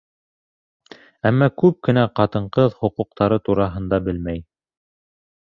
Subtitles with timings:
[1.29, 4.43] Әммә күп кенә ҡатын-ҡыҙ хоҡуҡтары тураһында белмәй.